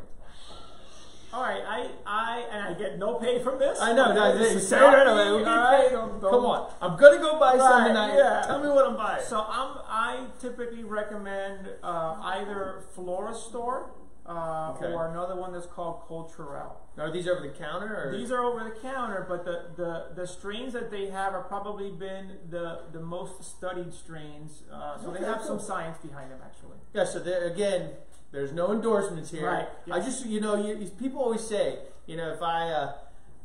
[1.34, 3.78] All right, I, I, and I get no pay from this.
[3.82, 5.28] I know, no, This is say right away.
[5.28, 5.90] all right?
[5.92, 8.16] Don't- don't- Come on, I'm gonna go buy some Right, tonight.
[8.16, 8.44] yeah.
[8.48, 9.22] Tell me what I'm buying.
[9.26, 13.88] So I'm, I typically recommend uh, either Florastor
[14.28, 14.92] uh, Okay.
[14.94, 16.74] or another one that's called Culturelle.
[16.98, 18.18] Are these over the counter or?
[18.18, 21.92] These are over the counter, but the, the, the strains that they have are probably
[21.92, 24.64] been the, the most studied strains.
[24.72, 25.48] Uh, so Okay, they have cool.
[25.48, 26.78] some science behind them, actually.
[26.94, 27.04] yeah.
[27.06, 27.92] So again,
[28.32, 29.46] there's no endorsements here.
[29.48, 32.94] Right, I just, you know, you, people always say, you know, if I, uh,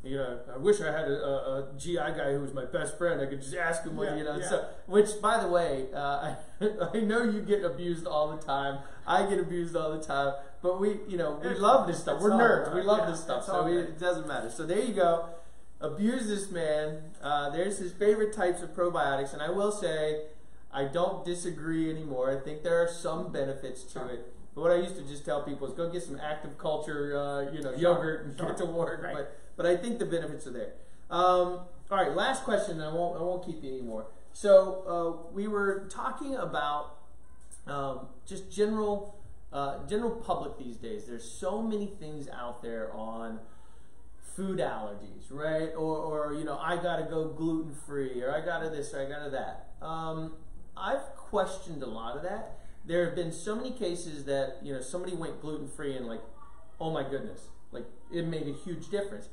[0.03, 2.97] you know, I wish I had a, a, a GI guy who was my best
[2.97, 3.21] friend.
[3.21, 4.39] I could just ask him what, Yeah, you know.
[4.39, 4.49] yeah.
[4.49, 6.37] So, which, by the way, uh, I,
[6.95, 8.79] I know you get abused all the time.
[9.07, 10.35] I get abused all the time.
[10.63, 12.21] But we, you know, we It's- love this stuff.
[12.23, 12.67] We're nerds.
[12.69, 12.77] right.
[12.77, 13.45] We love Yeah, this stuff.
[13.45, 14.51] So we, it doesn't matter.
[14.51, 15.27] So there you go.
[15.83, 17.03] Abuse this man.
[17.23, 20.23] Uh, there's his favorite types of probiotics, and I will say,
[20.73, 22.31] I don't disagree anymore.
[22.31, 24.33] I think there are some benefits to it.
[24.55, 27.53] But what I used to just tell people is go get some active culture, uh,
[27.53, 29.03] you know, yogurt and get to work.
[29.03, 29.15] Right.
[29.15, 30.73] But but I think the benefits are there.
[31.11, 34.07] Um, all right, last question, and I won't I won't keep you anymore.
[34.33, 36.97] So uh, we were talking about
[37.67, 39.17] um, just general
[39.53, 41.05] uh, general public these days.
[41.05, 43.39] There's so many things out there on
[44.35, 45.75] food allergies, right?
[45.77, 49.05] Or, or you know, I gotta go gluten free, or I gotta this, or I
[49.11, 49.87] gotta that.
[49.87, 50.37] Um,
[50.75, 52.61] I've questioned a lot of that.
[52.87, 56.23] There have been so many cases that you know somebody went gluten free and like,
[56.81, 59.29] oh my goodness, like it made a huge difference.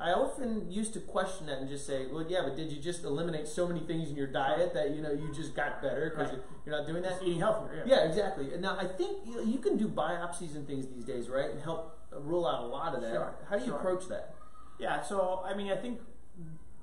[0.00, 3.02] I often used to question that and just say, well, yeah, but did you just
[3.02, 6.30] eliminate so many things in your diet that you know you just got better because
[6.32, 6.42] Right.
[6.64, 7.12] you're not doing that?
[7.12, 7.96] Just eating healthier, yeah.
[7.96, 8.50] Yeah, exactly.
[8.58, 11.60] Now I think you, know, you can do biopsies and things these days, right, and
[11.60, 13.10] help rule out a lot of that.
[13.12, 13.78] Sure, How do you sure.
[13.78, 14.34] approach that?
[14.78, 16.00] Yeah, so I mean, I think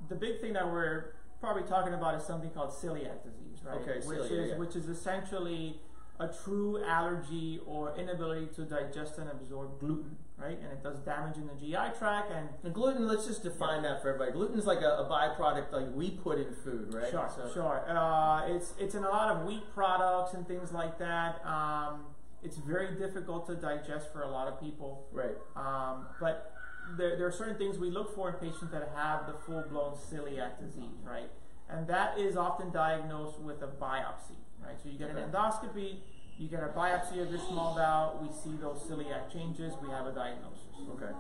[0.10, 3.78] the big thing that we're probably talking about is something called celiac disease, right?
[3.78, 4.58] Okay, which celiac, is yeah.
[4.58, 5.80] which is essentially
[6.20, 10.58] a true allergy or inability to digest and absorb gluten, right?
[10.62, 14.02] And it does damage in the GI tract and And gluten, let's just define that
[14.02, 14.32] for everybody.
[14.34, 17.10] Gluten is like a, a byproduct like we put in food, right?
[17.10, 17.86] Sure, So- sure.
[17.90, 21.46] Uh, it's it's in a lot of wheat products and things like that.
[21.46, 22.06] Um,
[22.44, 25.08] it's very difficult to digest for a lot of people.
[25.12, 25.36] Right.
[25.56, 26.52] Um, but
[26.98, 29.94] there, there are certain things we look for in patients that have the full blown
[29.96, 31.32] celiac disease, right?
[31.70, 34.80] And that is often diagnosed with a biopsy, right?
[34.84, 36.02] So you get an endoscopy,
[36.38, 40.06] you get a biopsy of your small bowel, we see those celiac changes, we have
[40.06, 40.60] a diagnosis.
[40.92, 41.12] Okay.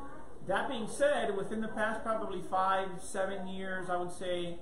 [0.48, 4.60] That being said, within the past probably five, seven years, I would say,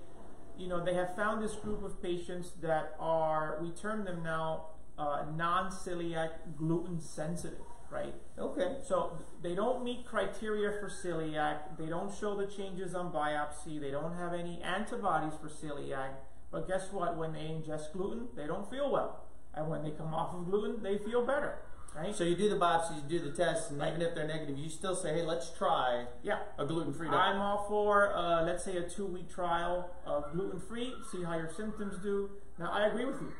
[0.57, 4.67] you know, they have found this group of patients that are, we term them now,
[4.97, 8.13] uh, non-celiac gluten sensitive, right?
[8.37, 8.77] Okay.
[8.87, 11.77] So they don't meet criteria for celiac.
[11.77, 13.81] They don't show the changes on biopsy.
[13.81, 16.11] They don't have any antibodies for celiac.
[16.51, 17.17] But guess what?
[17.17, 19.22] When they ingest gluten, they don't feel well.
[19.55, 21.59] And when they come off of gluten, they feel better,
[21.95, 22.15] right?
[22.15, 23.89] So you do the biopsies, you do the tests, and Right.
[23.89, 26.39] even if they're negative, you still say, hey, let's try yeah.
[26.57, 27.35] a gluten-free diet.
[27.35, 31.35] I'm all for, uh, let's say, a two week trial of gluten free, see how
[31.37, 32.31] your symptoms do.
[32.57, 33.31] Now, I agree with you.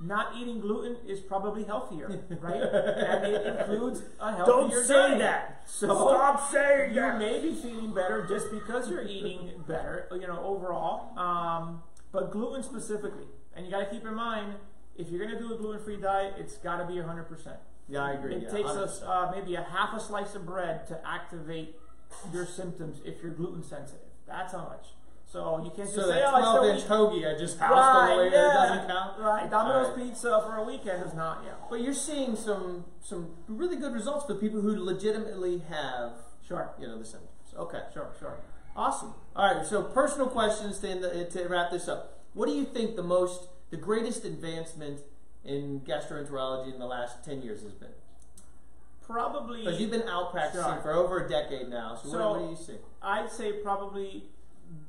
[0.00, 2.08] Not eating gluten is probably healthier,
[2.40, 2.60] right?
[2.60, 5.18] and it includes a healthier Don't say diet.
[5.20, 5.62] That.
[5.64, 7.18] So Stop saying you that.
[7.18, 11.16] may be feeling better just because you're eating better, you know, overall.
[11.16, 14.54] Um, but gluten specifically, and you got to keep in mind,
[14.96, 17.26] if you're going to do a gluten-free diet, it's got to be 100%.
[17.88, 18.36] Yeah, I agree.
[18.36, 18.76] It yeah, takes 100%.
[18.76, 21.76] us uh, maybe a half a slice of bread to activate
[22.32, 24.06] your symptoms if you're gluten sensitive.
[24.26, 24.86] That's how much.
[25.26, 27.72] So you can't just So say, "Oh, I still 12 inch hoagie I just housed
[27.72, 28.30] Right, way yeah.
[28.30, 29.18] there doesn't count?
[29.18, 30.08] Right, Domino's right.
[30.08, 31.52] pizza for a weekend is not, yeah.
[31.70, 36.12] But you're seeing some some really good results for people who legitimately have
[36.46, 37.30] Sure, you know the symptoms.
[37.56, 37.80] Okay.
[37.94, 38.36] sure, sure.
[38.76, 39.14] Awesome.
[39.36, 39.66] All right.
[39.66, 42.20] So personal questions to, end the, to wrap this up.
[42.34, 45.00] What do you think the most, the greatest advancement
[45.44, 47.88] in gastroenterology in the last ten years has been?
[49.04, 50.82] Probably, Because you've been out practicing Sure.
[50.82, 51.96] for over a decade now.
[51.96, 52.78] So, So- what, what do you see?
[53.02, 54.26] I'd say probably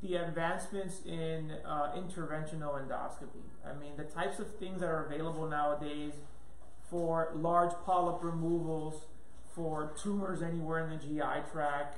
[0.02, 3.42] the advancements in uh, interventional endoscopy.
[3.66, 6.14] I mean, the types of things that are available nowadays
[6.90, 9.06] for large polyp removals,
[9.56, 11.98] for tumors anywhere in the GI tract,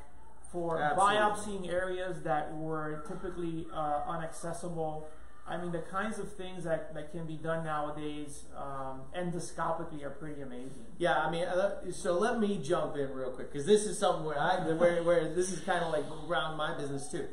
[0.51, 1.15] for Absolutely.
[1.17, 5.03] biopsying areas that were typically uh, unaccessible.
[5.47, 10.09] I mean, the kinds of things that, that can be done nowadays um, endoscopically are
[10.09, 10.85] pretty amazing.
[10.97, 14.25] Yeah, I mean, uh, so let me jump in real quick because this is something
[14.25, 17.27] where I where, where this is kind of like around my business too.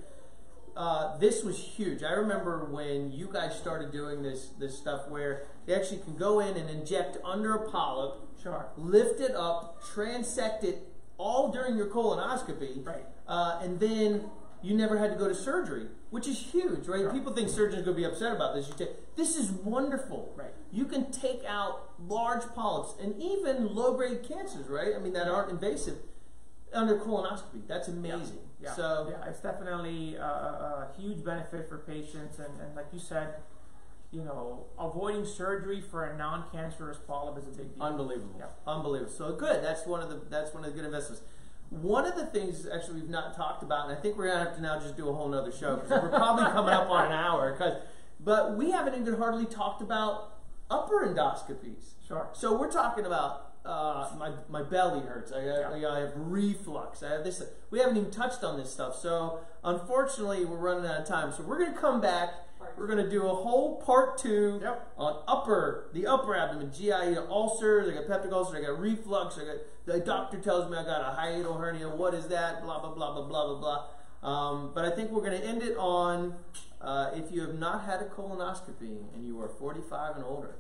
[0.77, 2.03] uh, this was huge.
[2.03, 6.41] I remember when you guys started doing this this stuff where they actually can go
[6.41, 8.67] in and inject under a polyp, Sure.
[8.77, 10.87] lift it up, transect it
[11.19, 13.07] all during your colonoscopy, Right.
[13.29, 14.31] uh, and then
[14.63, 17.01] you never had to go to surgery, which is huge, right?
[17.01, 17.13] Sure.
[17.13, 18.69] People think surgeons are going to be upset about this.
[18.69, 20.33] You take, this is wonderful.
[20.37, 20.53] Right.
[20.73, 24.95] You can take out large polyps and even low grade cancers, right?
[24.97, 25.97] I mean that aren't invasive
[26.73, 27.67] under colonoscopy.
[27.67, 28.39] That's amazing.
[28.61, 28.73] Yeah.
[28.75, 33.01] So yeah, it's definitely a, a, a huge benefit for patients, and, and like you
[33.01, 33.35] said,
[34.13, 37.83] you know, avoiding surgery for a non-cancerous polyp is a big deal.
[37.83, 38.37] Unbelievable.
[38.39, 38.47] Yeah.
[38.67, 39.11] Unbelievable.
[39.11, 39.65] So good.
[39.65, 41.23] That's one of the that's one of the good investments.
[41.81, 44.57] One of the things actually we've not talked about, and I think we're gonna have
[44.57, 47.13] to now just do a whole nother show because we're probably coming up on an
[47.13, 47.57] hour.
[47.57, 47.75] Cause,
[48.21, 50.35] but we haven't even hardly talked about
[50.71, 51.95] upper endoscopies.
[52.07, 52.29] Sure.
[52.35, 55.33] So we're talking about uh, my my belly hurts.
[55.33, 55.71] I, Yeah.
[55.73, 57.03] I, I have reflux.
[57.03, 57.43] I have this.
[57.71, 58.97] We haven't even touched on this stuff.
[58.99, 61.33] So unfortunately, we're running out of time.
[61.33, 62.31] So we're gonna come back.
[62.77, 64.93] We're gonna do a whole part two Yep.
[64.99, 67.89] on upper the upper abdomen, GI ulcers.
[67.89, 68.55] I got peptic ulcers.
[68.57, 69.39] I got reflux.
[69.39, 69.57] I got
[69.87, 71.89] the doctor tells me I got a hiatal hernia.
[71.89, 72.63] What is that?
[72.63, 74.29] Blah blah blah blah blah blah blah.
[74.29, 76.35] Um, but I think we're gonna end it on
[76.81, 80.55] uh, if you have not had a colonoscopy and you are 45 and older,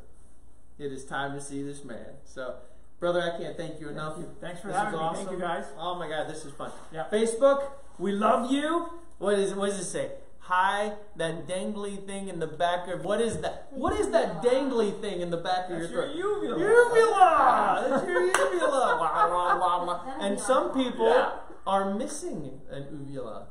[0.79, 2.07] it is time to see this man.
[2.25, 2.57] So.
[3.01, 4.14] Brother, I can't thank you enough.
[4.16, 4.31] you.
[4.41, 5.05] Thanks for This having is me.
[5.05, 5.27] awesome.
[5.27, 5.64] Thank you, guys.
[5.77, 6.70] Oh my God, this is fun.
[6.93, 7.07] Yeah.
[7.11, 8.91] Facebook, we love you.
[9.18, 10.12] What is what does it say?
[10.39, 13.66] Hi, that dangly thing in the back of what is that?
[13.73, 16.41] What is that dangly thing in the back of That's your your throat?
[16.59, 17.86] Uvula.
[17.86, 17.86] Uvula.
[17.88, 18.96] That's your uvula.
[19.00, 20.14] Wah, wah, wah, wah.
[20.20, 21.32] And some people Yeah.
[21.66, 23.46] are missing an uvula.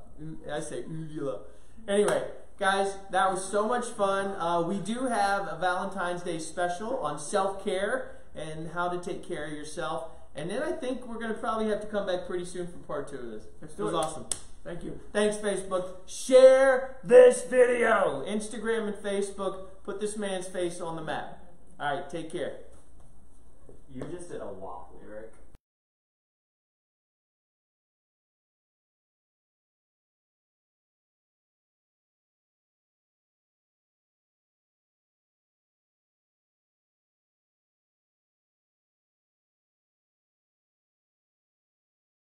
[0.51, 1.39] I say uvula.
[1.87, 2.23] Anyway,
[2.59, 4.35] guys, that was so much fun.
[4.39, 9.27] Uh, we do have a Valentine's Day special on self care and how to take
[9.27, 10.09] care of yourself.
[10.35, 12.77] And then I think we're going to probably have to come back pretty soon for
[12.79, 13.43] part two of this.
[13.61, 13.97] Let's it was it.
[13.97, 14.25] awesome.
[14.63, 14.99] Thank you.
[15.11, 15.95] Thanks, Facebook.
[16.05, 18.23] Share this video.
[18.27, 19.69] Instagram and Facebook.
[19.83, 21.39] Put this man's face on the map.
[21.79, 22.57] All right, take care.
[23.93, 25.33] You just did a WAP lyric.